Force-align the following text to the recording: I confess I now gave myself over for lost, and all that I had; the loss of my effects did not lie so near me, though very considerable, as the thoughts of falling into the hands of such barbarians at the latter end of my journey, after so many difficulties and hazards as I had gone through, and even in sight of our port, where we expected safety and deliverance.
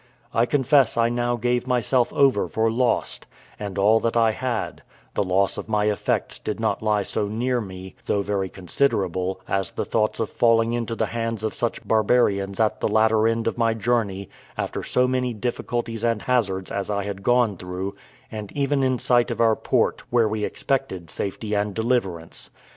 I 0.33 0.47
confess 0.47 0.97
I 0.97 1.09
now 1.09 1.35
gave 1.35 1.67
myself 1.67 2.11
over 2.11 2.47
for 2.47 2.71
lost, 2.71 3.27
and 3.59 3.77
all 3.77 3.99
that 3.99 4.17
I 4.17 4.31
had; 4.31 4.81
the 5.13 5.21
loss 5.21 5.59
of 5.59 5.69
my 5.69 5.85
effects 5.91 6.39
did 6.39 6.59
not 6.59 6.81
lie 6.81 7.03
so 7.03 7.27
near 7.27 7.61
me, 7.61 7.93
though 8.07 8.23
very 8.23 8.49
considerable, 8.49 9.41
as 9.47 9.69
the 9.69 9.85
thoughts 9.85 10.19
of 10.19 10.31
falling 10.31 10.73
into 10.73 10.95
the 10.95 11.05
hands 11.05 11.43
of 11.43 11.53
such 11.53 11.87
barbarians 11.87 12.59
at 12.59 12.79
the 12.79 12.87
latter 12.87 13.27
end 13.27 13.45
of 13.45 13.59
my 13.59 13.75
journey, 13.75 14.27
after 14.57 14.81
so 14.81 15.07
many 15.07 15.35
difficulties 15.35 16.03
and 16.03 16.23
hazards 16.23 16.71
as 16.71 16.89
I 16.89 17.03
had 17.03 17.21
gone 17.21 17.55
through, 17.55 17.93
and 18.31 18.51
even 18.53 18.81
in 18.81 18.97
sight 18.97 19.29
of 19.29 19.39
our 19.39 19.55
port, 19.55 20.01
where 20.09 20.27
we 20.27 20.43
expected 20.43 21.11
safety 21.11 21.53
and 21.53 21.75
deliverance. 21.75 22.49